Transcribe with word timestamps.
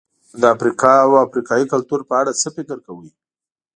د 0.41 0.43
افریقا 0.55 0.93
او 1.05 1.11
افریقایي 1.25 1.65
کلتور 1.73 2.01
په 2.09 2.13
اړه 2.21 2.31
څه 2.41 2.47
فکر 2.55 2.77
کوئ؟ 2.85 3.09